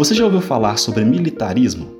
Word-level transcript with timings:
Você 0.00 0.14
já 0.14 0.24
ouviu 0.24 0.40
falar 0.40 0.78
sobre 0.78 1.04
militarismo? 1.04 1.90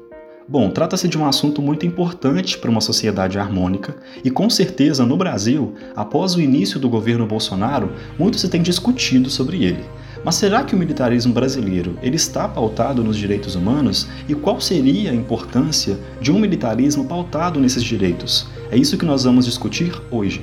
Bom, 0.48 0.70
trata-se 0.70 1.06
de 1.06 1.18
um 1.18 1.26
assunto 1.26 1.60
muito 1.60 1.84
importante 1.84 2.56
para 2.56 2.70
uma 2.70 2.80
sociedade 2.80 3.38
harmônica 3.38 3.94
e, 4.24 4.30
com 4.30 4.48
certeza, 4.48 5.04
no 5.04 5.18
Brasil, 5.18 5.74
após 5.94 6.34
o 6.34 6.40
início 6.40 6.80
do 6.80 6.88
governo 6.88 7.26
Bolsonaro, 7.26 7.92
muito 8.18 8.38
se 8.38 8.48
tem 8.48 8.62
discutido 8.62 9.28
sobre 9.28 9.62
ele. 9.64 9.84
Mas 10.24 10.36
será 10.36 10.64
que 10.64 10.74
o 10.74 10.78
militarismo 10.78 11.34
brasileiro 11.34 11.98
ele 12.00 12.16
está 12.16 12.48
pautado 12.48 13.04
nos 13.04 13.18
direitos 13.18 13.54
humanos 13.54 14.08
e 14.26 14.34
qual 14.34 14.58
seria 14.62 15.10
a 15.10 15.14
importância 15.14 15.98
de 16.22 16.32
um 16.32 16.38
militarismo 16.38 17.04
pautado 17.04 17.60
nesses 17.60 17.84
direitos? 17.84 18.48
É 18.70 18.78
isso 18.78 18.96
que 18.96 19.04
nós 19.04 19.24
vamos 19.24 19.44
discutir 19.44 19.92
hoje. 20.10 20.40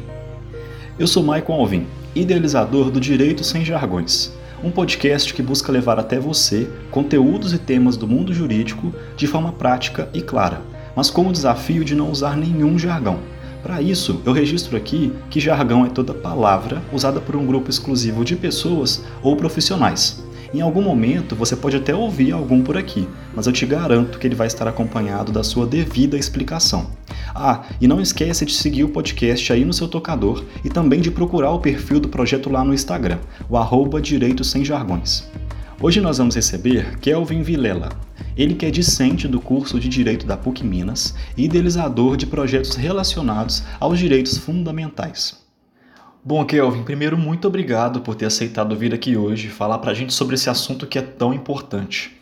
Eu 1.00 1.08
sou 1.08 1.24
Michael 1.24 1.54
Alvin, 1.54 1.88
idealizador 2.14 2.92
do 2.92 3.00
Direito 3.00 3.44
Sem 3.44 3.66
Jargões 3.66 4.38
um 4.64 4.72
podcast 4.72 5.34
que 5.34 5.42
busca 5.42 5.72
levar 5.72 6.00
até 6.00 6.20
você 6.20 6.70
conteúdos 6.90 7.54
e 7.54 7.58
temas 7.58 7.96
do 7.96 8.08
mundo 8.08 8.34
jurídico 8.34 8.94
de 9.16 9.28
forma 9.28 9.52
prática 9.52 10.10
e 10.14 10.22
clara, 10.22 10.62
mas 10.96 11.10
com 11.10 11.28
o 11.28 11.32
desafio 11.32 11.86
de 11.86 11.96
não 11.96 12.12
usar 12.12 12.36
nenhum 12.36 12.78
jargão. 12.78 13.20
Para 13.62 13.82
isso, 13.82 14.22
eu 14.26 14.32
registro 14.32 14.78
aqui 14.78 15.12
que 15.30 15.40
jargão 15.40 15.86
é 15.86 15.90
toda 15.90 16.14
palavra 16.14 16.82
usada 16.92 17.20
por 17.20 17.36
um 17.36 17.46
grupo 17.46 17.70
exclusivo 17.70 18.24
de 18.24 18.36
pessoas 18.36 19.04
ou 19.22 19.36
profissionais. 19.36 20.24
Em 20.54 20.62
algum 20.62 20.82
momento 20.82 21.36
você 21.36 21.56
pode 21.56 21.76
até 21.76 21.94
ouvir 21.94 22.32
algum 22.32 22.64
por 22.64 22.78
aqui, 22.78 23.08
mas 23.36 23.48
eu 23.48 23.54
te 23.54 23.66
garanto 23.66 24.18
que 24.18 24.26
ele 24.26 24.36
vai 24.36 24.48
estar 24.48 24.68
acompanhado 24.68 25.32
da 25.32 25.44
sua 25.44 25.66
devida 25.66 26.18
explicação. 26.18 26.90
Ah, 27.36 27.64
e 27.82 27.88
não 27.88 28.00
esqueça 28.00 28.46
de 28.46 28.54
seguir 28.54 28.86
o 28.86 28.90
podcast 28.90 29.52
aí 29.52 29.66
no 29.66 29.74
seu 29.74 29.88
tocador 29.88 30.46
e 30.64 30.70
também 30.70 31.02
de 31.02 31.12
procurar 31.12 31.52
o 31.52 31.60
perfil 31.60 32.00
do 32.00 32.08
projeto 32.08 32.50
lá 32.50 32.64
no 32.64 32.74
Instagram, 32.74 33.20
o 33.50 33.58
arroba 33.58 34.02
Direito 34.02 34.44
Sem 34.44 34.64
Jargões. 34.64 35.30
Hoje 35.82 36.00
nós 36.00 36.18
vamos 36.18 36.36
receber 36.36 36.98
Kelvin 37.00 37.44
Vilela. 37.44 37.90
Ele 38.36 38.56
que 38.56 38.66
é 38.66 38.72
discente 38.72 39.28
do 39.28 39.42
curso 39.42 39.80
de 39.80 39.90
Direito 39.90 40.26
da 40.26 40.38
PUC 40.38 40.64
Minas 40.64 41.14
e 41.36 41.46
idealizador 41.46 42.16
de 42.16 42.26
projetos 42.26 42.76
relacionados 42.76 43.64
aos 43.80 44.00
direitos 44.00 44.38
fundamentais. 44.38 45.47
Bom, 46.28 46.44
Kelvin, 46.44 46.84
primeiro, 46.84 47.18
muito 47.18 47.48
obrigado 47.48 48.02
por 48.02 48.14
ter 48.14 48.26
aceitado 48.26 48.76
vir 48.76 48.94
aqui 48.94 49.16
hoje 49.16 49.48
falar 49.48 49.78
para 49.78 49.92
a 49.92 49.94
gente 49.94 50.14
sobre 50.14 50.36
esse 50.36 50.50
assunto 50.50 50.86
que 50.86 51.00
é 51.00 51.02
tão 51.02 51.34
importante. 51.34 52.20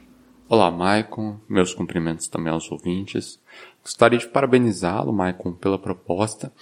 Olá, 0.47 0.69
Maicon. 0.69 1.39
Meus 1.49 1.73
cumprimentos 1.73 2.27
também 2.27 2.53
aos 2.53 2.71
ouvintes. 2.71 3.39
Gostaria 3.81 4.19
de 4.19 4.27
parabenizá-lo, 4.27 5.11
Maicon, 5.11 5.53
pela 5.53 5.79
proposta. 5.79 6.53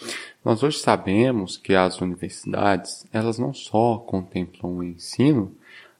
Nós 0.45 0.63
hoje 0.63 0.77
sabemos 0.77 1.57
que 1.57 1.75
as 1.75 1.99
universidades, 1.99 3.05
elas 3.11 3.37
não 3.37 3.53
só 3.53 3.97
contemplam 3.97 4.77
o 4.77 4.81
ensino, 4.81 5.53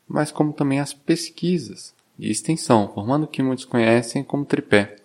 mas 0.08 0.32
como 0.32 0.54
também 0.54 0.80
as 0.80 0.94
pesquisas 0.94 1.94
e 2.18 2.32
extensão, 2.32 2.90
formando 2.94 3.24
o 3.24 3.28
que 3.28 3.44
muitos 3.44 3.66
conhecem 3.66 4.24
como 4.24 4.46
tripé. 4.46 4.96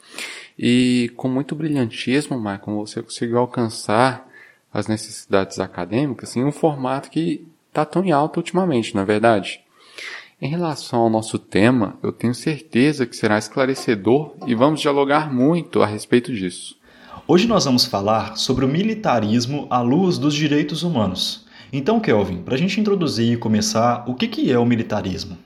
E 0.56 1.10
com 1.16 1.26
muito 1.26 1.56
brilhantismo, 1.56 2.38
Maicon, 2.38 2.76
você 2.76 3.02
conseguiu 3.02 3.38
alcançar 3.38 4.27
as 4.72 4.86
necessidades 4.86 5.58
acadêmicas 5.58 6.36
em 6.36 6.44
um 6.44 6.52
formato 6.52 7.10
que 7.10 7.46
está 7.68 7.84
tão 7.84 8.04
em 8.04 8.12
alta 8.12 8.40
ultimamente, 8.40 8.94
não 8.94 9.02
é 9.02 9.04
verdade? 9.04 9.60
Em 10.40 10.48
relação 10.48 11.00
ao 11.00 11.10
nosso 11.10 11.38
tema, 11.38 11.96
eu 12.02 12.12
tenho 12.12 12.34
certeza 12.34 13.06
que 13.06 13.16
será 13.16 13.38
esclarecedor 13.38 14.34
e 14.46 14.54
vamos 14.54 14.80
dialogar 14.80 15.32
muito 15.32 15.82
a 15.82 15.86
respeito 15.86 16.32
disso. 16.32 16.76
Hoje 17.26 17.48
nós 17.48 17.64
vamos 17.64 17.84
falar 17.84 18.36
sobre 18.36 18.64
o 18.64 18.68
militarismo 18.68 19.66
à 19.68 19.80
luz 19.80 20.16
dos 20.16 20.34
direitos 20.34 20.82
humanos. 20.82 21.44
Então, 21.72 22.00
Kelvin, 22.00 22.38
para 22.38 22.54
a 22.54 22.58
gente 22.58 22.80
introduzir 22.80 23.32
e 23.32 23.36
começar, 23.36 24.04
o 24.06 24.14
que, 24.14 24.28
que 24.28 24.50
é 24.50 24.58
o 24.58 24.64
militarismo? 24.64 25.36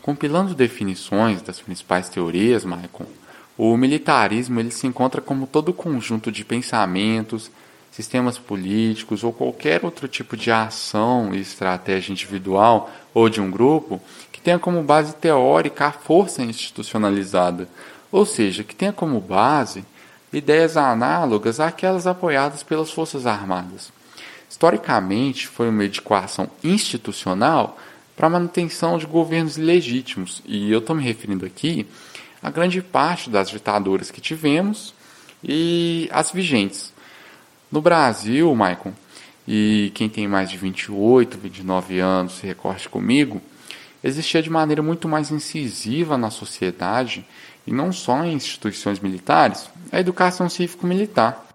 Compilando 0.00 0.54
definições 0.54 1.40
das 1.42 1.60
principais 1.60 2.08
teorias, 2.08 2.64
Michael, 2.64 3.08
o 3.56 3.76
militarismo 3.76 4.58
ele 4.58 4.72
se 4.72 4.86
encontra 4.86 5.20
como 5.20 5.46
todo 5.46 5.72
conjunto 5.72 6.32
de 6.32 6.44
pensamentos, 6.44 7.50
sistemas 7.92 8.38
políticos 8.38 9.22
ou 9.22 9.32
qualquer 9.32 9.84
outro 9.84 10.08
tipo 10.08 10.36
de 10.36 10.50
ação 10.50 11.32
e 11.32 11.40
estratégia 11.40 12.10
individual 12.10 12.90
ou 13.14 13.28
de 13.28 13.40
um 13.40 13.50
grupo 13.50 14.00
que 14.32 14.40
tenha 14.40 14.58
como 14.58 14.82
base 14.82 15.14
teórica 15.14 15.86
a 15.86 15.92
força 15.92 16.42
institucionalizada, 16.42 17.68
ou 18.10 18.26
seja, 18.26 18.64
que 18.64 18.74
tenha 18.74 18.92
como 18.92 19.20
base 19.20 19.84
ideias 20.32 20.76
análogas 20.76 21.60
àquelas 21.60 22.06
apoiadas 22.06 22.62
pelas 22.62 22.90
Forças 22.90 23.26
Armadas. 23.26 23.92
Historicamente, 24.48 25.46
foi 25.46 25.68
uma 25.68 25.84
equação 25.84 26.48
institucional 26.64 27.78
para 28.16 28.26
a 28.26 28.30
manutenção 28.30 28.96
de 28.96 29.06
governos 29.06 29.56
legítimos, 29.56 30.42
e 30.46 30.72
eu 30.72 30.78
estou 30.78 30.96
me 30.96 31.02
referindo 31.02 31.44
aqui 31.44 31.86
a 32.42 32.50
grande 32.50 32.80
parte 32.80 33.28
das 33.28 33.50
ditaduras 33.50 34.10
que 34.10 34.20
tivemos 34.20 34.94
e 35.44 36.08
as 36.12 36.30
vigentes. 36.30 36.91
No 37.72 37.80
Brasil, 37.80 38.54
Maicon, 38.54 38.92
e 39.48 39.90
quem 39.94 40.06
tem 40.06 40.28
mais 40.28 40.50
de 40.50 40.58
28, 40.58 41.38
29 41.38 42.00
anos 42.00 42.34
se 42.34 42.46
recorte 42.46 42.86
comigo, 42.86 43.40
existia 44.04 44.42
de 44.42 44.50
maneira 44.50 44.82
muito 44.82 45.08
mais 45.08 45.30
incisiva 45.30 46.18
na 46.18 46.28
sociedade, 46.30 47.24
e 47.66 47.72
não 47.72 47.90
só 47.90 48.22
em 48.24 48.34
instituições 48.34 49.00
militares, 49.00 49.70
a 49.90 49.98
educação 49.98 50.50
cívico-militar, 50.50 51.46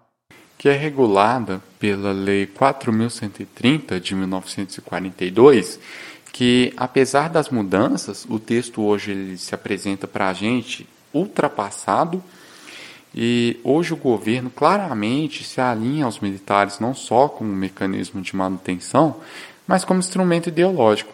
que 0.58 0.68
é 0.68 0.74
regulada 0.74 1.62
pela 1.78 2.12
Lei 2.12 2.48
4.130 2.48 4.00
de 4.00 4.16
1942, 4.16 5.80
que, 6.34 6.74
apesar 6.76 7.30
das 7.30 7.50
mudanças, 7.50 8.26
o 8.28 8.40
texto 8.40 8.82
hoje 8.82 9.12
ele 9.12 9.38
se 9.38 9.54
apresenta 9.54 10.08
para 10.08 10.30
a 10.30 10.34
gente 10.34 10.88
ultrapassado 11.14 12.24
e 13.20 13.60
hoje 13.64 13.96
o 13.96 13.98
governo 13.98 14.52
claramente 14.52 15.44
se 15.44 15.60
alinha 15.60 16.06
aos 16.06 16.20
militares 16.20 16.80
não 16.80 16.94
só 16.94 17.28
como 17.28 17.52
mecanismo 17.52 18.22
de 18.22 18.36
manutenção, 18.36 19.16
mas 19.68 19.84
como 19.84 20.00
instrumento 20.00 20.50
ideológico. 20.50 21.12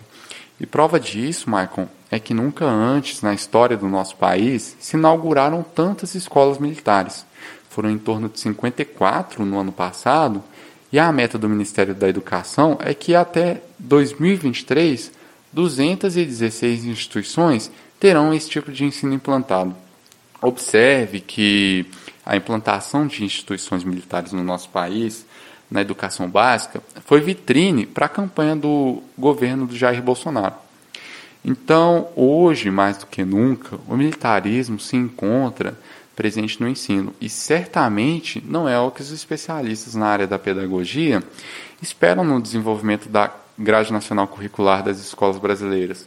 E 0.60 0.66
prova 0.66 1.00
disso, 1.00 1.50
Maicon, 1.50 1.88
é 2.12 2.20
que 2.20 2.34
nunca 2.34 2.66
antes 2.66 3.22
na 3.22 3.34
história 3.34 3.78
do 3.78 3.88
nosso 3.88 4.18
país 4.18 4.76
se 4.82 4.98
inauguraram 4.98 5.64
tantas 5.64 6.14
escolas 6.14 6.58
militares. 6.58 7.26
Foram 7.70 7.90
em 7.90 7.98
torno 7.98 8.28
de 8.28 8.38
54 8.38 9.46
no 9.46 9.58
ano 9.58 9.72
passado, 9.72 10.44
e 10.92 11.00
a 11.00 11.10
meta 11.10 11.38
do 11.38 11.48
Ministério 11.48 11.96
da 11.96 12.10
Educação 12.10 12.78
é 12.82 12.94
que 12.94 13.16
até 13.16 13.62
2023 13.80 15.10
216 15.54 16.84
instituições 16.84 17.72
terão 17.98 18.34
esse 18.34 18.50
tipo 18.50 18.74
de 18.74 18.84
ensino 18.84 19.14
implantado. 19.14 19.83
Observe 20.44 21.22
que 21.22 21.86
a 22.26 22.36
implantação 22.36 23.08
de 23.08 23.24
instituições 23.24 23.86
militares 23.86 24.34
no 24.34 24.44
nosso 24.44 24.68
país, 24.68 25.26
na 25.72 25.80
educação 25.80 26.30
básica, 26.30 26.84
foi 27.06 27.22
vitrine 27.22 27.86
para 27.86 28.08
a 28.08 28.10
campanha 28.10 28.54
do 28.54 29.02
governo 29.18 29.66
do 29.66 29.74
Jair 29.74 30.02
Bolsonaro. 30.02 30.56
Então, 31.46 32.10
hoje, 32.14 32.70
mais 32.70 32.98
do 32.98 33.06
que 33.06 33.24
nunca, 33.24 33.80
o 33.88 33.96
militarismo 33.96 34.80
se 34.82 34.98
encontra 34.98 35.80
presente 36.14 36.62
no 36.62 36.68
ensino 36.68 37.14
e 37.22 37.30
certamente 37.30 38.44
não 38.46 38.68
é 38.68 38.78
o 38.78 38.92
que 38.92 39.02
os 39.02 39.12
especialistas 39.12 39.96
na 39.96 40.08
área 40.08 40.28
da 40.28 40.38
pedagogia 40.38 41.24
esperam 41.82 42.26
no 42.26 42.42
desenvolvimento 42.42 43.08
da 43.08 43.32
grade 43.58 43.94
nacional 43.94 44.28
curricular 44.28 44.84
das 44.84 45.00
escolas 45.00 45.38
brasileiras. 45.38 46.06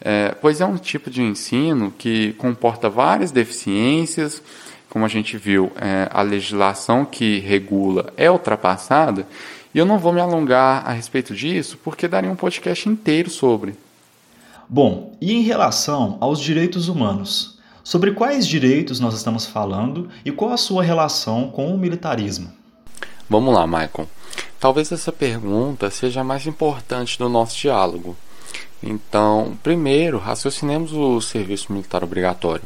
É, 0.00 0.34
pois 0.40 0.60
é 0.60 0.66
um 0.66 0.76
tipo 0.76 1.10
de 1.10 1.22
ensino 1.22 1.90
que 1.90 2.32
comporta 2.34 2.88
várias 2.88 3.30
deficiências, 3.30 4.42
como 4.88 5.04
a 5.04 5.08
gente 5.08 5.36
viu, 5.36 5.72
é, 5.76 6.08
a 6.10 6.22
legislação 6.22 7.04
que 7.04 7.38
regula 7.40 8.12
é 8.16 8.30
ultrapassada, 8.30 9.26
e 9.74 9.78
eu 9.78 9.84
não 9.84 9.98
vou 9.98 10.12
me 10.12 10.20
alongar 10.20 10.86
a 10.86 10.92
respeito 10.92 11.34
disso, 11.34 11.78
porque 11.82 12.08
daria 12.08 12.30
um 12.30 12.36
podcast 12.36 12.88
inteiro 12.88 13.28
sobre. 13.28 13.74
Bom, 14.68 15.16
e 15.20 15.32
em 15.32 15.42
relação 15.42 16.16
aos 16.20 16.40
direitos 16.40 16.88
humanos? 16.88 17.58
Sobre 17.82 18.12
quais 18.12 18.46
direitos 18.46 19.00
nós 19.00 19.14
estamos 19.14 19.46
falando 19.46 20.10
e 20.22 20.30
qual 20.30 20.52
a 20.52 20.58
sua 20.58 20.82
relação 20.82 21.50
com 21.50 21.74
o 21.74 21.78
militarismo? 21.78 22.52
Vamos 23.30 23.54
lá, 23.54 23.66
Michael. 23.66 24.06
Talvez 24.60 24.92
essa 24.92 25.10
pergunta 25.10 25.90
seja 25.90 26.20
a 26.20 26.24
mais 26.24 26.46
importante 26.46 27.18
do 27.18 27.30
nosso 27.30 27.56
diálogo, 27.56 28.14
então, 28.82 29.58
primeiro, 29.62 30.18
raciocinemos 30.18 30.92
o 30.92 31.20
serviço 31.20 31.72
militar 31.72 32.04
obrigatório. 32.04 32.64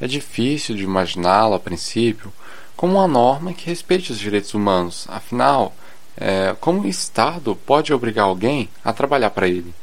É 0.00 0.06
difícil 0.06 0.74
de 0.74 0.84
imaginá-lo, 0.84 1.54
a 1.54 1.60
princípio, 1.60 2.32
como 2.76 2.94
uma 2.94 3.08
norma 3.08 3.52
que 3.52 3.66
respeite 3.66 4.12
os 4.12 4.18
direitos 4.18 4.54
humanos. 4.54 5.06
Afinal, 5.08 5.74
é, 6.16 6.54
como 6.60 6.82
o 6.82 6.88
Estado 6.88 7.56
pode 7.66 7.92
obrigar 7.92 8.26
alguém 8.26 8.68
a 8.84 8.92
trabalhar 8.92 9.30
para 9.30 9.48
ele? 9.48 9.74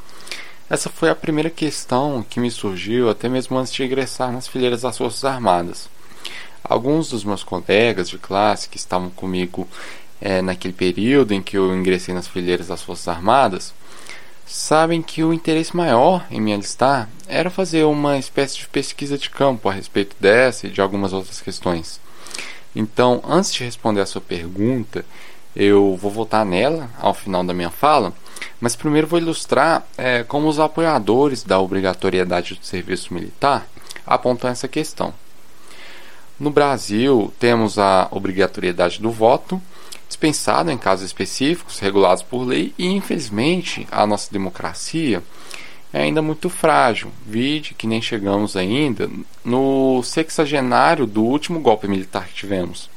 Essa 0.69 0.89
foi 0.89 1.09
a 1.09 1.15
primeira 1.15 1.49
questão 1.49 2.25
que 2.27 2.39
me 2.39 2.49
surgiu 2.49 3.09
até 3.09 3.29
mesmo 3.29 3.57
antes 3.57 3.71
de 3.71 3.83
ingressar 3.83 4.31
nas 4.31 4.47
fileiras 4.47 4.81
das 4.81 4.97
Forças 4.97 5.23
Armadas. 5.23 5.89
Alguns 6.63 7.09
dos 7.09 7.23
meus 7.23 7.43
colegas 7.43 8.09
de 8.09 8.17
classe 8.17 8.67
que 8.67 8.77
estavam 8.77 9.09
comigo 9.09 9.67
é, 10.19 10.41
naquele 10.41 10.73
período 10.73 11.33
em 11.33 11.41
que 11.41 11.57
eu 11.57 11.73
ingressei 11.75 12.15
nas 12.15 12.27
fileiras 12.27 12.67
das 12.67 12.81
Forças 12.81 13.07
Armadas 13.07 13.73
sabem 14.45 15.01
que 15.01 15.23
o 15.23 15.33
interesse 15.33 15.75
maior 15.75 16.25
em 16.29 16.39
me 16.39 16.53
alistar 16.53 17.09
era 17.27 17.49
fazer 17.49 17.83
uma 17.83 18.17
espécie 18.17 18.57
de 18.57 18.67
pesquisa 18.67 19.17
de 19.17 19.29
campo 19.29 19.67
a 19.67 19.73
respeito 19.73 20.15
dessa 20.19 20.67
e 20.67 20.69
de 20.69 20.81
algumas 20.81 21.13
outras 21.13 21.41
questões. 21.41 21.99
Então, 22.75 23.21
antes 23.27 23.53
de 23.53 23.63
responder 23.63 24.01
a 24.01 24.05
sua 24.05 24.21
pergunta, 24.21 25.05
eu 25.55 25.95
vou 25.95 26.11
voltar 26.11 26.45
nela 26.45 26.89
ao 26.99 27.13
final 27.13 27.43
da 27.43 27.53
minha 27.53 27.69
fala, 27.69 28.13
mas 28.59 28.75
primeiro 28.75 29.07
vou 29.07 29.19
ilustrar 29.19 29.85
é, 29.97 30.23
como 30.23 30.47
os 30.47 30.59
apoiadores 30.59 31.43
da 31.43 31.59
obrigatoriedade 31.59 32.55
do 32.55 32.65
serviço 32.65 33.13
militar 33.13 33.65
apontam 34.05 34.49
essa 34.49 34.67
questão. 34.67 35.13
No 36.37 36.49
Brasil, 36.49 37.33
temos 37.39 37.79
a 37.79 38.09
obrigatoriedade 38.11 39.01
do 39.01 39.09
voto, 39.09 39.61
dispensado 40.07 40.71
em 40.71 40.77
casos 40.77 41.05
específicos 41.05 41.79
regulados 41.79 42.23
por 42.23 42.43
lei, 42.43 42.73
e 42.77 42.87
infelizmente 42.87 43.87
a 43.91 44.05
nossa 44.05 44.31
democracia 44.31 45.23
é 45.93 46.01
ainda 46.01 46.21
muito 46.21 46.49
frágil. 46.49 47.11
Vide 47.25 47.73
que 47.73 47.87
nem 47.87 48.01
chegamos 48.01 48.55
ainda 48.55 49.09
no 49.43 50.03
sexagenário 50.03 51.05
do 51.05 51.23
último 51.23 51.59
golpe 51.59 51.87
militar 51.87 52.27
que 52.27 52.33
tivemos. 52.33 52.89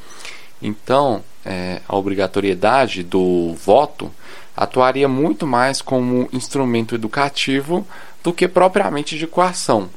Então, 0.60 1.22
é, 1.44 1.80
a 1.88 1.96
obrigatoriedade 1.96 3.02
do 3.02 3.54
voto 3.54 4.10
atuaria 4.56 5.08
muito 5.08 5.46
mais 5.46 5.80
como 5.80 6.28
instrumento 6.32 6.94
educativo 6.94 7.86
do 8.22 8.32
que 8.32 8.48
propriamente 8.48 9.16
de 9.16 9.26
coação. 9.26 9.88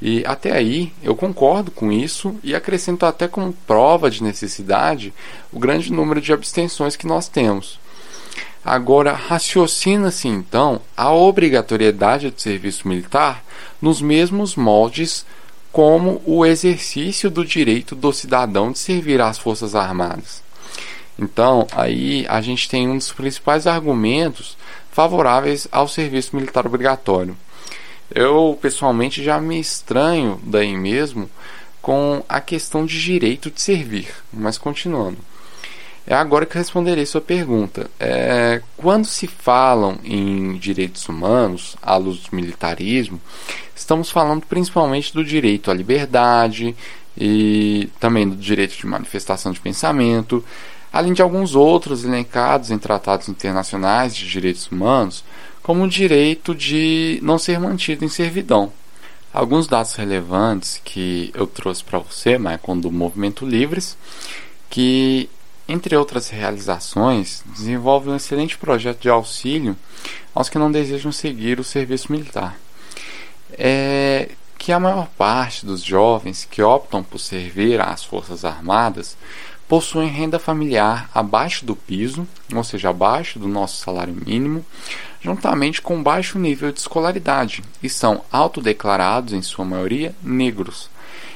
E 0.00 0.24
até 0.24 0.52
aí 0.52 0.92
eu 1.02 1.16
concordo 1.16 1.70
com 1.70 1.90
isso 1.90 2.36
e 2.42 2.54
acrescento 2.54 3.04
até 3.04 3.26
como 3.26 3.52
prova 3.66 4.10
de 4.10 4.22
necessidade 4.22 5.12
o 5.52 5.58
grande 5.58 5.92
número 5.92 6.20
de 6.20 6.32
abstenções 6.32 6.94
que 6.94 7.06
nós 7.06 7.28
temos. 7.28 7.80
Agora, 8.64 9.12
raciocina-se 9.12 10.28
então 10.28 10.80
a 10.96 11.12
obrigatoriedade 11.12 12.30
do 12.30 12.40
serviço 12.40 12.86
militar 12.86 13.42
nos 13.80 14.00
mesmos 14.00 14.56
moldes 14.56 15.24
como 15.72 16.20
o 16.24 16.44
exercício 16.44 17.30
do 17.30 17.44
direito 17.44 17.94
do 17.94 18.12
cidadão 18.12 18.72
de 18.72 18.78
servir 18.78 19.20
às 19.20 19.38
Forças 19.38 19.74
Armadas. 19.74 20.42
Então, 21.18 21.66
aí 21.72 22.24
a 22.28 22.40
gente 22.40 22.68
tem 22.68 22.88
um 22.88 22.96
dos 22.96 23.12
principais 23.12 23.66
argumentos 23.66 24.56
favoráveis 24.92 25.66
ao 25.70 25.88
serviço 25.88 26.34
militar 26.36 26.66
obrigatório. 26.66 27.36
Eu 28.10 28.58
pessoalmente 28.60 29.22
já 29.22 29.40
me 29.40 29.60
estranho 29.60 30.40
daí 30.42 30.76
mesmo 30.76 31.28
com 31.82 32.22
a 32.28 32.40
questão 32.40 32.84
de 32.84 33.00
direito 33.00 33.50
de 33.50 33.60
servir, 33.60 34.08
mas 34.32 34.58
continuando. 34.58 35.18
É 36.06 36.14
agora 36.14 36.46
que 36.46 36.56
responderei 36.56 37.04
sua 37.04 37.20
pergunta. 37.20 37.90
É, 38.00 38.62
quando 38.78 39.04
se 39.04 39.26
falam 39.26 39.98
em 40.02 40.56
direitos 40.56 41.06
humanos, 41.06 41.76
à 41.82 41.96
luz 41.96 42.20
do 42.20 42.34
militarismo, 42.34 43.20
estamos 43.76 44.10
falando 44.10 44.46
principalmente 44.46 45.12
do 45.12 45.22
direito 45.22 45.70
à 45.70 45.74
liberdade 45.74 46.74
e 47.14 47.90
também 48.00 48.26
do 48.26 48.36
direito 48.36 48.74
de 48.74 48.86
manifestação 48.86 49.52
de 49.52 49.60
pensamento, 49.60 50.42
além 50.90 51.12
de 51.12 51.20
alguns 51.20 51.54
outros 51.54 52.06
elencados 52.06 52.70
em 52.70 52.78
tratados 52.78 53.28
internacionais 53.28 54.16
de 54.16 54.26
direitos 54.26 54.66
humanos, 54.68 55.22
como 55.68 55.84
o 55.84 55.88
direito 55.88 56.54
de 56.54 57.18
não 57.22 57.38
ser 57.38 57.60
mantido 57.60 58.02
em 58.02 58.08
servidão. 58.08 58.72
Alguns 59.30 59.66
dados 59.66 59.94
relevantes 59.96 60.80
que 60.82 61.30
eu 61.34 61.46
trouxe 61.46 61.84
para 61.84 61.98
você, 61.98 62.38
Maicon, 62.38 62.80
do 62.80 62.90
Movimento 62.90 63.44
Livres, 63.44 63.94
que, 64.70 65.28
entre 65.68 65.94
outras 65.94 66.30
realizações, 66.30 67.44
desenvolve 67.44 68.08
um 68.08 68.16
excelente 68.16 68.56
projeto 68.56 69.02
de 69.02 69.10
auxílio 69.10 69.76
aos 70.34 70.48
que 70.48 70.56
não 70.56 70.72
desejam 70.72 71.12
seguir 71.12 71.60
o 71.60 71.64
serviço 71.64 72.10
militar. 72.12 72.58
É 73.52 74.30
que 74.56 74.72
a 74.72 74.80
maior 74.80 75.06
parte 75.18 75.66
dos 75.66 75.84
jovens 75.84 76.48
que 76.50 76.62
optam 76.62 77.02
por 77.02 77.18
servir 77.18 77.78
às 77.78 78.02
Forças 78.02 78.42
Armadas 78.42 79.18
possuem 79.68 80.08
renda 80.08 80.38
familiar 80.38 81.10
abaixo 81.14 81.64
do 81.64 81.76
piso, 81.76 82.26
ou 82.54 82.64
seja, 82.64 82.88
abaixo 82.88 83.38
do 83.38 83.46
nosso 83.46 83.84
salário 83.84 84.16
mínimo, 84.26 84.64
juntamente 85.20 85.82
com 85.82 86.02
baixo 86.02 86.38
nível 86.38 86.72
de 86.72 86.80
escolaridade, 86.80 87.62
e 87.82 87.88
são 87.88 88.24
autodeclarados, 88.32 89.34
em 89.34 89.42
sua 89.42 89.64
maioria, 89.64 90.14
negros. 90.22 90.88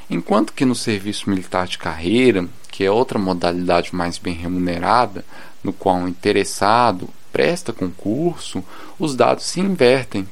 Enquanto 0.08 0.52
que 0.52 0.64
no 0.64 0.74
serviço 0.74 1.28
militar 1.28 1.66
de 1.66 1.76
carreira, 1.78 2.48
que 2.70 2.84
é 2.84 2.90
outra 2.90 3.18
modalidade 3.18 3.94
mais 3.94 4.16
bem 4.16 4.34
remunerada, 4.34 5.24
no 5.62 5.72
qual 5.72 5.96
o 5.96 6.08
interessado 6.08 7.08
presta 7.30 7.72
concurso, 7.72 8.64
os 8.98 9.14
dados 9.14 9.44
se 9.44 9.60
invertem. 9.60 10.26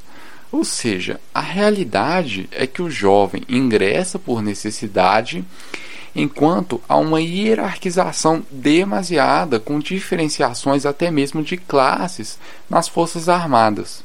Ou 0.51 0.65
seja, 0.65 1.21
a 1.33 1.41
realidade 1.41 2.49
é 2.51 2.67
que 2.67 2.83
o 2.83 2.91
jovem 2.91 3.43
ingressa 3.49 4.19
por 4.19 4.43
necessidade 4.43 5.45
enquanto 6.15 6.81
há 6.89 6.97
uma 6.97 7.21
hierarquização 7.21 8.43
demasiada 8.51 9.61
com 9.61 9.79
diferenciações 9.79 10.85
até 10.85 11.11
mesmo 11.11 11.43
de 11.43 11.57
classes 11.57 12.39
nas 12.69 12.89
Forças 12.89 13.29
Armadas. 13.29 14.05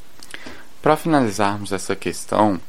Para 0.80 0.96
finalizarmos 0.96 1.72
essa 1.72 1.96
questão, 1.96 2.60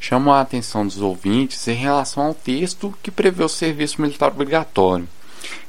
chamo 0.00 0.32
a 0.32 0.40
atenção 0.40 0.86
dos 0.86 1.00
ouvintes 1.00 1.66
em 1.68 1.74
relação 1.74 2.24
ao 2.24 2.34
texto 2.34 2.94
que 3.02 3.10
prevê 3.10 3.44
o 3.44 3.48
serviço 3.48 4.00
militar 4.00 4.28
obrigatório. 4.28 5.06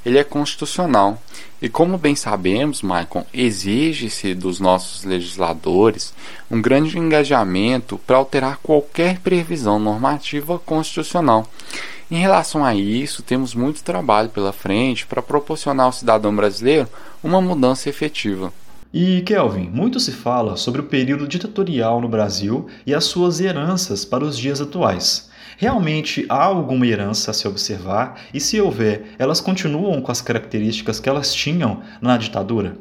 Ele 0.06 0.18
é 0.18 0.24
constitucional 0.24 1.22
e, 1.62 1.68
como 1.68 1.98
bem 1.98 2.16
sabemos, 2.16 2.82
Maicon, 2.82 3.26
exige-se 3.34 4.34
dos 4.34 4.60
nossos 4.60 5.04
legisladores 5.04 6.14
um 6.50 6.62
grande 6.62 6.98
engajamento 6.98 7.98
para 8.00 8.18
alterar 8.18 8.58
qualquer 8.64 9.20
previsão 9.20 9.78
normativa 9.78 10.58
constitucional 10.60 11.48
em 12.10 12.20
relação 12.20 12.64
a 12.64 12.74
isso, 12.74 13.22
temos 13.22 13.54
muito 13.54 13.84
trabalho 13.84 14.30
pela 14.30 14.54
frente 14.54 15.06
para 15.06 15.22
proporcionar 15.22 15.88
ao 15.88 15.92
cidadão 15.92 16.34
brasileiro 16.34 16.88
uma 17.22 17.42
mudança 17.42 17.90
efetiva. 17.90 18.54
E 18.94 19.22
Kelvin, 19.24 19.70
muito 19.70 20.00
se 20.00 20.14
fala 20.14 20.56
sobre 20.56 20.80
o 20.80 20.86
período 20.86 21.28
ditatorial 21.28 22.00
no 22.00 22.08
Brasil 22.08 22.68
e 22.86 22.94
as 22.94 23.04
suas 23.04 23.42
heranças 23.42 24.06
para 24.06 24.24
os 24.24 24.38
dias 24.38 24.62
atuais. 24.62 25.30
Realmente 25.58 26.26
há 26.30 26.44
alguma 26.46 26.88
herança 26.88 27.32
a 27.32 27.34
se 27.34 27.48
observar 27.48 28.22
e, 28.34 28.40
se 28.40 28.62
houver, 28.62 29.16
elas 29.20 29.42
continuam 29.42 30.02
com 30.02 30.12
as 30.12 30.22
características 30.22 31.00
que 31.00 31.10
elas 31.10 31.34
tinham 31.34 31.82
na 32.02 32.16
ditadura? 32.16 32.78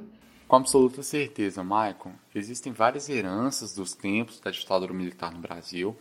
Com 0.49 0.57
absoluta 0.57 1.03
certeza, 1.03 1.65
Maicon. 1.65 2.13
Existem 2.33 2.73
várias 2.73 3.09
heranças 3.09 3.75
dos 3.75 3.95
tempos 3.95 4.39
da 4.39 4.53
ditadura 4.53 4.95
militar 4.95 5.33
no 5.33 5.41
Brasil 5.41 5.97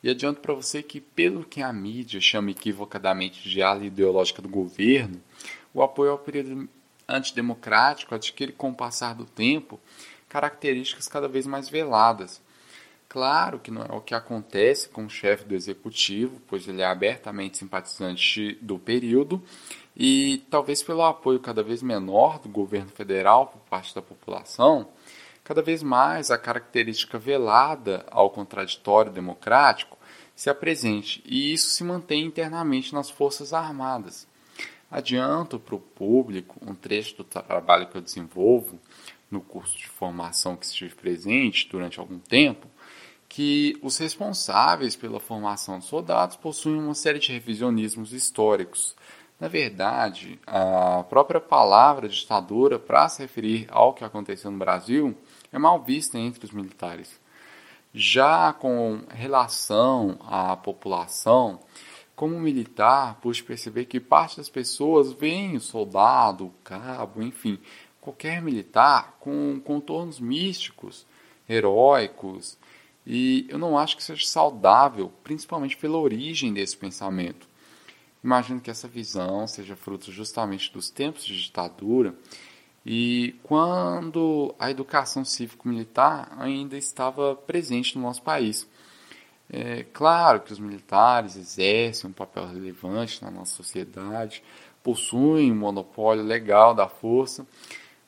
e 0.00 0.08
adianto 0.08 0.40
para 0.40 0.54
você 0.54 0.84
que, 0.84 1.00
pelo 1.00 1.44
que 1.44 1.60
a 1.60 1.72
mídia 1.72 2.20
chama 2.20 2.52
equivocadamente 2.52 3.48
de 3.48 3.60
ala 3.60 3.84
ideológica 3.84 4.40
do 4.40 4.48
governo, 4.48 5.20
o 5.74 5.82
apoio 5.82 6.12
ao 6.12 6.18
período 6.18 6.68
antidemocrático 7.08 8.14
adquire, 8.14 8.52
com 8.52 8.70
o 8.70 8.74
passar 8.74 9.16
do 9.16 9.24
tempo, 9.24 9.80
características 10.28 11.08
cada 11.08 11.26
vez 11.26 11.44
mais 11.44 11.68
veladas. 11.68 12.40
Claro 13.08 13.58
que 13.58 13.70
não 13.70 13.82
é 13.82 13.92
o 13.96 14.02
que 14.02 14.14
acontece 14.14 14.86
com 14.90 15.06
o 15.06 15.10
chefe 15.10 15.46
do 15.46 15.54
executivo, 15.54 16.42
pois 16.46 16.68
ele 16.68 16.82
é 16.82 16.84
abertamente 16.84 17.56
simpatizante 17.56 18.58
do 18.60 18.78
período, 18.78 19.42
e 19.96 20.44
talvez 20.50 20.82
pelo 20.82 21.02
apoio 21.02 21.40
cada 21.40 21.62
vez 21.62 21.82
menor 21.82 22.38
do 22.38 22.50
governo 22.50 22.90
federal 22.90 23.46
por 23.46 23.60
parte 23.60 23.94
da 23.94 24.02
população, 24.02 24.88
cada 25.42 25.62
vez 25.62 25.82
mais 25.82 26.30
a 26.30 26.36
característica 26.36 27.18
velada 27.18 28.04
ao 28.10 28.28
contraditório 28.28 29.10
democrático 29.10 29.96
se 30.36 30.50
apresente, 30.50 31.22
e 31.24 31.54
isso 31.54 31.68
se 31.70 31.82
mantém 31.82 32.26
internamente 32.26 32.92
nas 32.92 33.08
Forças 33.08 33.54
Armadas. 33.54 34.28
Adianto 34.90 35.58
para 35.58 35.74
o 35.74 35.80
público 35.80 36.58
um 36.60 36.74
trecho 36.74 37.16
do 37.16 37.24
trabalho 37.24 37.86
que 37.88 37.96
eu 37.96 38.02
desenvolvo 38.02 38.78
no 39.30 39.40
curso 39.40 39.76
de 39.76 39.88
formação 39.88 40.56
que 40.56 40.66
estive 40.66 40.94
presente 40.94 41.68
durante 41.70 41.98
algum 41.98 42.18
tempo, 42.18 42.68
que 43.28 43.78
os 43.82 43.98
responsáveis 43.98 44.96
pela 44.96 45.20
formação 45.20 45.78
de 45.78 45.84
soldados 45.84 46.36
possuem 46.36 46.78
uma 46.78 46.94
série 46.94 47.18
de 47.18 47.30
revisionismos 47.30 48.12
históricos. 48.12 48.96
Na 49.38 49.46
verdade, 49.46 50.40
a 50.46 51.04
própria 51.04 51.40
palavra 51.40 52.08
ditadura, 52.08 52.78
para 52.78 53.08
se 53.08 53.22
referir 53.22 53.68
ao 53.70 53.92
que 53.92 54.02
aconteceu 54.02 54.50
no 54.50 54.58
Brasil, 54.58 55.16
é 55.52 55.58
mal 55.58 55.80
vista 55.82 56.18
entre 56.18 56.44
os 56.44 56.50
militares. 56.50 57.20
Já 57.94 58.52
com 58.52 59.02
relação 59.10 60.18
à 60.26 60.56
população, 60.56 61.60
como 62.16 62.38
militar, 62.40 63.18
pude 63.22 63.44
perceber 63.44 63.84
que 63.84 64.00
parte 64.00 64.38
das 64.38 64.48
pessoas 64.48 65.12
veem 65.12 65.56
o 65.56 65.60
soldado, 65.60 66.46
o 66.46 66.54
cabo, 66.64 67.22
enfim, 67.22 67.60
qualquer 68.00 68.42
militar 68.42 69.16
com 69.20 69.60
contornos 69.60 70.18
místicos, 70.18 71.06
heróicos, 71.48 72.58
e 73.10 73.46
eu 73.48 73.58
não 73.58 73.78
acho 73.78 73.96
que 73.96 74.02
seja 74.02 74.26
saudável, 74.26 75.10
principalmente 75.24 75.78
pela 75.78 75.96
origem 75.96 76.52
desse 76.52 76.76
pensamento. 76.76 77.48
Imagino 78.22 78.60
que 78.60 78.70
essa 78.70 78.86
visão 78.86 79.46
seja 79.46 79.74
fruto 79.74 80.12
justamente 80.12 80.70
dos 80.70 80.90
tempos 80.90 81.24
de 81.24 81.40
ditadura 81.40 82.14
e 82.84 83.34
quando 83.42 84.54
a 84.58 84.70
educação 84.70 85.24
cívico-militar 85.24 86.36
ainda 86.38 86.76
estava 86.76 87.34
presente 87.34 87.96
no 87.96 88.02
nosso 88.02 88.20
país. 88.20 88.68
É 89.50 89.84
claro 89.84 90.40
que 90.40 90.52
os 90.52 90.58
militares 90.58 91.34
exercem 91.34 92.10
um 92.10 92.12
papel 92.12 92.46
relevante 92.46 93.24
na 93.24 93.30
nossa 93.30 93.54
sociedade, 93.54 94.42
possuem 94.82 95.50
um 95.50 95.56
monopólio 95.56 96.22
legal 96.22 96.74
da 96.74 96.86
força, 96.86 97.46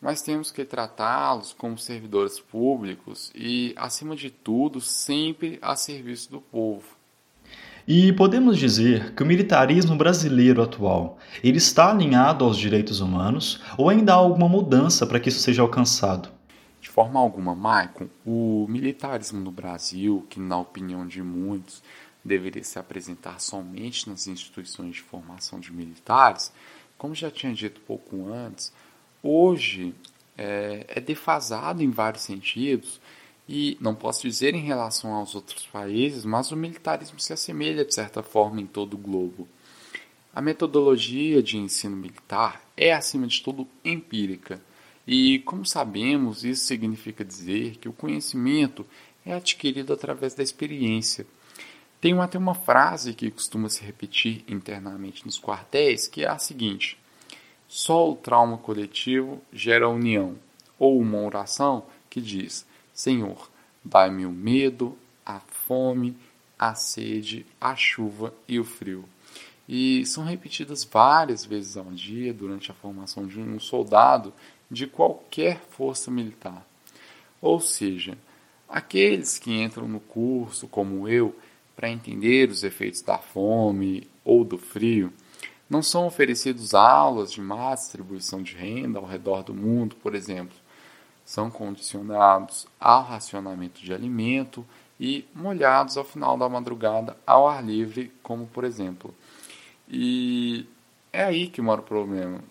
mas 0.00 0.22
temos 0.22 0.50
que 0.50 0.64
tratá-los 0.64 1.52
como 1.52 1.76
servidores 1.76 2.40
públicos 2.40 3.30
e, 3.34 3.74
acima 3.76 4.16
de 4.16 4.30
tudo, 4.30 4.80
sempre 4.80 5.58
a 5.60 5.76
serviço 5.76 6.30
do 6.30 6.40
povo. 6.40 7.00
E 7.86 8.12
podemos 8.12 8.56
dizer 8.56 9.14
que 9.14 9.22
o 9.22 9.26
militarismo 9.26 9.96
brasileiro 9.96 10.62
atual, 10.62 11.18
ele 11.42 11.58
está 11.58 11.90
alinhado 11.90 12.44
aos 12.44 12.56
direitos 12.56 13.00
humanos 13.00 13.60
ou 13.76 13.88
ainda 13.88 14.12
há 14.12 14.16
alguma 14.16 14.48
mudança 14.48 15.06
para 15.06 15.18
que 15.18 15.28
isso 15.28 15.40
seja 15.40 15.62
alcançado? 15.62 16.30
De 16.80 16.88
forma 16.88 17.20
alguma, 17.20 17.54
Maicon, 17.54 18.08
o 18.24 18.66
militarismo 18.68 19.40
no 19.40 19.50
Brasil, 19.50 20.24
que 20.30 20.40
na 20.40 20.58
opinião 20.58 21.06
de 21.06 21.22
muitos 21.22 21.82
deveria 22.24 22.64
se 22.64 22.78
apresentar 22.78 23.40
somente 23.40 24.08
nas 24.08 24.26
instituições 24.26 24.94
de 24.94 25.02
formação 25.02 25.58
de 25.58 25.72
militares, 25.72 26.52
como 26.96 27.14
já 27.14 27.30
tinha 27.30 27.52
dito 27.52 27.80
pouco 27.80 28.30
antes, 28.32 28.72
hoje 29.22 29.94
é, 30.36 30.84
é 30.88 31.00
defasado 31.00 31.82
em 31.82 31.90
vários 31.90 32.22
sentidos 32.22 33.00
e 33.48 33.76
não 33.80 33.94
posso 33.94 34.22
dizer 34.22 34.54
em 34.54 34.62
relação 34.62 35.12
aos 35.12 35.34
outros 35.34 35.66
países, 35.66 36.24
mas 36.24 36.52
o 36.52 36.56
militarismo 36.56 37.18
se 37.18 37.32
assemelha 37.32 37.84
de 37.84 37.92
certa 37.92 38.22
forma 38.22 38.60
em 38.60 38.66
todo 38.66 38.94
o 38.94 38.98
globo. 38.98 39.48
A 40.32 40.40
metodologia 40.40 41.42
de 41.42 41.56
ensino 41.56 41.96
militar 41.96 42.62
é, 42.76 42.92
acima 42.92 43.26
de 43.26 43.42
tudo, 43.42 43.66
empírica. 43.84 44.62
E, 45.04 45.40
como 45.40 45.66
sabemos, 45.66 46.44
isso 46.44 46.64
significa 46.64 47.24
dizer 47.24 47.76
que 47.78 47.88
o 47.88 47.92
conhecimento 47.92 48.86
é 49.26 49.32
adquirido 49.32 49.92
através 49.92 50.32
da 50.34 50.44
experiência. 50.44 51.26
Tem 52.00 52.16
até 52.20 52.38
uma 52.38 52.54
frase 52.54 53.12
que 53.12 53.32
costuma 53.32 53.68
se 53.68 53.82
repetir 53.82 54.44
internamente 54.46 55.26
nos 55.26 55.40
quartéis, 55.40 56.06
que 56.06 56.22
é 56.22 56.28
a 56.28 56.38
seguinte: 56.38 56.96
Só 57.72 58.10
o 58.10 58.16
trauma 58.16 58.58
coletivo 58.58 59.40
gera 59.52 59.88
união. 59.88 60.34
Ou 60.76 60.98
uma 60.98 61.18
oração 61.18 61.84
que 62.10 62.20
diz: 62.20 62.66
Senhor, 62.92 63.48
dai-me 63.84 64.26
o 64.26 64.30
medo, 64.32 64.98
a 65.24 65.38
fome, 65.38 66.16
a 66.58 66.74
sede, 66.74 67.46
a 67.60 67.76
chuva 67.76 68.34
e 68.48 68.58
o 68.58 68.64
frio. 68.64 69.04
E 69.68 70.04
são 70.04 70.24
repetidas 70.24 70.82
várias 70.82 71.44
vezes 71.44 71.76
ao 71.76 71.84
dia 71.92 72.34
durante 72.34 72.72
a 72.72 72.74
formação 72.74 73.24
de 73.24 73.38
um 73.38 73.60
soldado 73.60 74.34
de 74.68 74.88
qualquer 74.88 75.60
força 75.70 76.10
militar. 76.10 76.66
Ou 77.40 77.60
seja, 77.60 78.18
aqueles 78.68 79.38
que 79.38 79.52
entram 79.52 79.86
no 79.86 80.00
curso, 80.00 80.66
como 80.66 81.08
eu, 81.08 81.32
para 81.76 81.88
entender 81.88 82.50
os 82.50 82.64
efeitos 82.64 83.00
da 83.00 83.18
fome 83.18 84.08
ou 84.24 84.44
do 84.44 84.58
frio, 84.58 85.12
não 85.70 85.84
são 85.84 86.04
oferecidos 86.04 86.74
aulas 86.74 87.32
de 87.32 87.40
má 87.40 87.72
distribuição 87.72 88.42
de 88.42 88.56
renda 88.56 88.98
ao 88.98 89.06
redor 89.06 89.44
do 89.44 89.54
mundo, 89.54 89.94
por 89.94 90.16
exemplo, 90.16 90.56
são 91.24 91.48
condicionados 91.48 92.66
ao 92.80 93.04
racionamento 93.04 93.80
de 93.80 93.94
alimento 93.94 94.66
e 94.98 95.24
molhados 95.32 95.96
ao 95.96 96.04
final 96.04 96.36
da 96.36 96.48
madrugada 96.48 97.16
ao 97.24 97.48
ar 97.48 97.64
livre, 97.64 98.12
como 98.20 98.48
por 98.48 98.64
exemplo. 98.64 99.14
E 99.88 100.66
é 101.12 101.22
aí 101.22 101.46
que 101.46 101.62
mora 101.62 101.80
o 101.80 101.84
problema. 101.84 102.42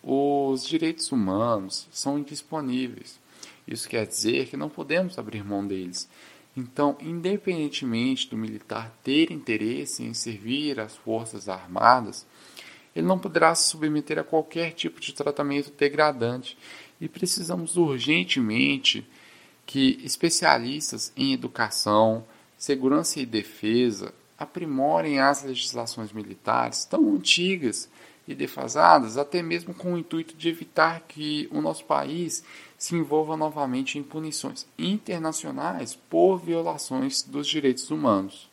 Os 0.00 0.64
direitos 0.64 1.10
humanos 1.10 1.88
são 1.90 2.18
indisponíveis. 2.18 3.18
Isso 3.66 3.88
quer 3.88 4.06
dizer 4.06 4.48
que 4.48 4.56
não 4.56 4.68
podemos 4.68 5.18
abrir 5.18 5.44
mão 5.44 5.66
deles. 5.66 6.08
Então, 6.56 6.96
independentemente 7.00 8.28
do 8.28 8.36
militar 8.36 8.92
ter 9.02 9.30
interesse 9.30 10.02
em 10.02 10.14
servir 10.14 10.80
as 10.80 10.96
forças 10.96 11.48
armadas, 11.48 12.26
ele 12.94 13.06
não 13.06 13.18
poderá 13.18 13.54
se 13.54 13.70
submeter 13.70 14.18
a 14.18 14.24
qualquer 14.24 14.72
tipo 14.72 15.00
de 15.00 15.12
tratamento 15.12 15.72
degradante 15.76 16.56
e 17.00 17.08
precisamos 17.08 17.76
urgentemente 17.76 19.06
que 19.64 20.00
especialistas 20.04 21.12
em 21.16 21.32
educação, 21.32 22.24
segurança 22.58 23.20
e 23.20 23.26
defesa 23.26 24.12
aprimorem 24.36 25.20
as 25.20 25.44
legislações 25.44 26.12
militares 26.12 26.84
tão 26.84 27.14
antigas 27.14 27.88
e 28.26 28.34
defasadas, 28.34 29.16
até 29.16 29.42
mesmo 29.42 29.74
com 29.74 29.94
o 29.94 29.98
intuito 29.98 30.34
de 30.34 30.48
evitar 30.48 31.00
que 31.00 31.48
o 31.52 31.60
nosso 31.60 31.84
país 31.84 32.42
se 32.76 32.96
envolva 32.96 33.36
novamente 33.36 33.98
em 33.98 34.02
punições 34.02 34.66
internacionais 34.78 35.94
por 35.94 36.38
violações 36.38 37.22
dos 37.22 37.46
direitos 37.46 37.90
humanos. 37.90 38.49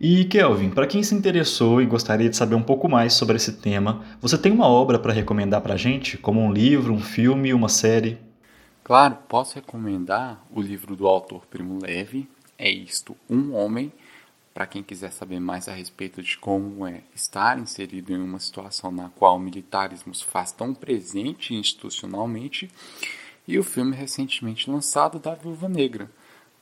E 0.00 0.24
Kelvin, 0.24 0.70
para 0.70 0.88
quem 0.88 1.02
se 1.02 1.14
interessou 1.14 1.80
e 1.80 1.86
gostaria 1.86 2.28
de 2.28 2.36
saber 2.36 2.56
um 2.56 2.62
pouco 2.62 2.88
mais 2.88 3.12
sobre 3.12 3.36
esse 3.36 3.52
tema, 3.52 4.04
você 4.20 4.36
tem 4.36 4.50
uma 4.50 4.66
obra 4.66 4.98
para 4.98 5.12
recomendar 5.12 5.60
para 5.60 5.74
a 5.74 5.76
gente, 5.76 6.18
como 6.18 6.40
um 6.40 6.52
livro, 6.52 6.92
um 6.92 7.00
filme, 7.00 7.54
uma 7.54 7.68
série? 7.68 8.18
Claro, 8.82 9.16
posso 9.28 9.54
recomendar 9.54 10.44
o 10.50 10.60
livro 10.60 10.96
do 10.96 11.06
autor 11.06 11.46
Primo 11.46 11.78
Levi, 11.80 12.28
É 12.58 12.68
Isto, 12.68 13.16
Um 13.30 13.54
Homem, 13.54 13.92
para 14.52 14.66
quem 14.66 14.82
quiser 14.82 15.12
saber 15.12 15.40
mais 15.40 15.68
a 15.68 15.72
respeito 15.72 16.22
de 16.22 16.36
como 16.38 16.86
é 16.86 17.00
estar 17.14 17.58
inserido 17.58 18.12
em 18.12 18.18
uma 18.20 18.38
situação 18.40 18.90
na 18.90 19.08
qual 19.10 19.36
o 19.36 19.40
militarismo 19.40 20.14
se 20.14 20.24
faz 20.24 20.50
tão 20.50 20.74
presente 20.74 21.54
institucionalmente, 21.54 22.68
e 23.46 23.58
o 23.58 23.64
filme 23.64 23.94
recentemente 23.94 24.70
lançado 24.70 25.18
da 25.18 25.34
Viúva 25.34 25.68
Negra, 25.68 26.10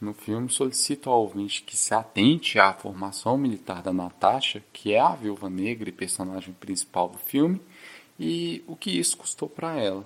no 0.04 0.12
filme, 0.12 0.50
solicito 0.50 1.08
ao 1.08 1.20
ouvinte 1.20 1.62
que 1.62 1.76
se 1.76 1.94
atente 1.94 2.58
à 2.58 2.72
formação 2.72 3.38
militar 3.38 3.82
da 3.82 3.92
Natasha, 3.92 4.62
que 4.72 4.92
é 4.92 5.00
a 5.00 5.14
viúva 5.14 5.48
negra 5.48 5.88
e 5.88 5.92
personagem 5.92 6.54
principal 6.58 7.08
do 7.08 7.18
filme, 7.18 7.60
e 8.18 8.62
o 8.66 8.76
que 8.76 8.90
isso 8.90 9.16
custou 9.16 9.48
para 9.48 9.78
ela. 9.78 10.04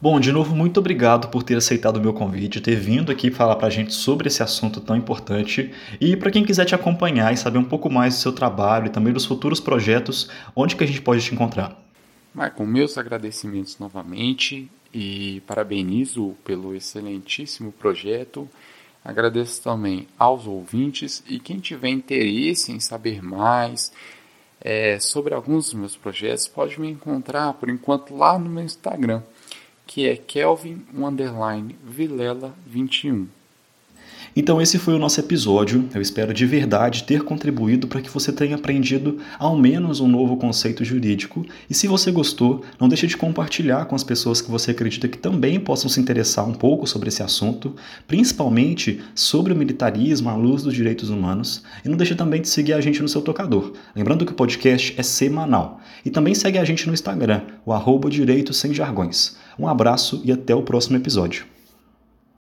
Bom, 0.00 0.20
de 0.20 0.30
novo, 0.30 0.54
muito 0.54 0.78
obrigado 0.78 1.28
por 1.28 1.42
ter 1.42 1.56
aceitado 1.56 1.96
o 1.96 2.00
meu 2.00 2.12
convite, 2.12 2.60
ter 2.60 2.76
vindo 2.76 3.10
aqui 3.10 3.30
falar 3.30 3.56
para 3.56 3.68
a 3.68 3.70
gente 3.70 3.94
sobre 3.94 4.28
esse 4.28 4.42
assunto 4.42 4.80
tão 4.80 4.94
importante. 4.94 5.72
E 5.98 6.16
para 6.16 6.30
quem 6.30 6.44
quiser 6.44 6.66
te 6.66 6.74
acompanhar 6.74 7.32
e 7.32 7.36
saber 7.36 7.58
um 7.58 7.64
pouco 7.64 7.88
mais 7.88 8.14
do 8.14 8.20
seu 8.20 8.32
trabalho 8.32 8.86
e 8.86 8.90
também 8.90 9.12
dos 9.12 9.24
futuros 9.24 9.58
projetos, 9.58 10.28
onde 10.54 10.76
que 10.76 10.84
a 10.84 10.86
gente 10.86 11.00
pode 11.00 11.24
te 11.24 11.32
encontrar? 11.32 11.80
Marcon, 12.34 12.66
meus 12.66 12.98
agradecimentos 12.98 13.78
novamente 13.78 14.70
e 14.92 15.42
parabenizo 15.46 16.36
pelo 16.44 16.74
excelentíssimo 16.74 17.72
projeto 17.72 18.46
Agradeço 19.06 19.62
também 19.62 20.08
aos 20.18 20.48
ouvintes 20.48 21.22
e 21.28 21.38
quem 21.38 21.60
tiver 21.60 21.90
interesse 21.90 22.72
em 22.72 22.80
saber 22.80 23.22
mais 23.22 23.92
é, 24.60 24.98
sobre 24.98 25.32
alguns 25.32 25.66
dos 25.66 25.74
meus 25.74 25.96
projetos 25.96 26.48
pode 26.48 26.80
me 26.80 26.90
encontrar 26.90 27.52
por 27.52 27.70
enquanto 27.70 28.16
lá 28.16 28.36
no 28.36 28.50
meu 28.50 28.64
Instagram, 28.64 29.22
que 29.86 30.08
é 30.08 30.16
Kelvin 30.16 30.84
Vilela 31.84 32.52
21. 32.66 33.28
Então 34.38 34.60
esse 34.60 34.78
foi 34.78 34.92
o 34.92 34.98
nosso 34.98 35.18
episódio. 35.18 35.88
Eu 35.94 36.02
espero 36.02 36.34
de 36.34 36.44
verdade 36.44 37.04
ter 37.04 37.22
contribuído 37.22 37.88
para 37.88 38.02
que 38.02 38.10
você 38.10 38.30
tenha 38.30 38.56
aprendido 38.56 39.16
ao 39.38 39.56
menos 39.56 39.98
um 39.98 40.06
novo 40.06 40.36
conceito 40.36 40.84
jurídico. 40.84 41.46
E 41.70 41.72
se 41.72 41.86
você 41.86 42.10
gostou, 42.10 42.62
não 42.78 42.86
deixe 42.86 43.06
de 43.06 43.16
compartilhar 43.16 43.86
com 43.86 43.94
as 43.94 44.04
pessoas 44.04 44.42
que 44.42 44.50
você 44.50 44.72
acredita 44.72 45.08
que 45.08 45.16
também 45.16 45.58
possam 45.58 45.88
se 45.88 45.98
interessar 45.98 46.46
um 46.46 46.52
pouco 46.52 46.86
sobre 46.86 47.08
esse 47.08 47.22
assunto, 47.22 47.74
principalmente 48.06 49.00
sobre 49.14 49.54
o 49.54 49.56
militarismo 49.56 50.28
à 50.28 50.34
luz 50.34 50.62
dos 50.62 50.74
direitos 50.74 51.08
humanos. 51.08 51.62
E 51.82 51.88
não 51.88 51.96
deixe 51.96 52.14
também 52.14 52.42
de 52.42 52.50
seguir 52.50 52.74
a 52.74 52.80
gente 52.82 53.00
no 53.00 53.08
seu 53.08 53.22
tocador. 53.22 53.72
Lembrando 53.94 54.26
que 54.26 54.32
o 54.32 54.36
podcast 54.36 54.94
é 54.98 55.02
semanal. 55.02 55.80
E 56.04 56.10
também 56.10 56.34
segue 56.34 56.58
a 56.58 56.64
gente 56.64 56.86
no 56.86 56.92
Instagram, 56.92 57.40
o 57.64 57.72
arroba 57.72 58.10
Sem 58.52 58.74
Jargões. 58.74 59.34
Um 59.58 59.66
abraço 59.66 60.20
e 60.26 60.30
até 60.30 60.54
o 60.54 60.62
próximo 60.62 60.98
episódio. 60.98 61.55